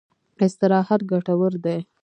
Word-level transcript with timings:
استراحت 0.45 1.01
ګټور 1.11 1.53
دی. 1.63 1.79